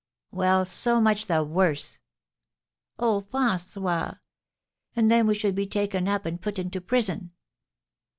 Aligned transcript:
"Well, 0.31 0.65
so 0.65 0.99
much 0.99 1.27
the 1.27 1.43
worse!" 1.43 1.99
"Oh, 2.97 3.21
François! 3.31 4.17
And 4.95 5.11
then 5.11 5.27
we 5.27 5.35
should 5.35 5.53
be 5.53 5.67
taken 5.67 6.07
up 6.07 6.25
and 6.25 6.41
put 6.41 6.57
into 6.57 6.81
prison." 6.81 7.33